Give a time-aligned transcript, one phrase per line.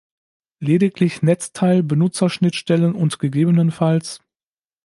[0.59, 4.19] Lediglich Netzteil, Benutzer-Schnittstellen und ggf.